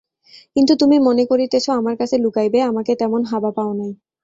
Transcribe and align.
কিন্তু 0.55 0.73
তুমি 0.75 0.97
মনে 0.99 1.23
করিতেছ 1.25 1.65
আমার 1.71 1.95
কাছে 1.97 2.15
লুকাইবে–আমাকে 2.17 2.91
তেমন 2.95 3.21
হাবা 3.31 3.51
পাও 3.57 3.71
নাই। 3.73 3.91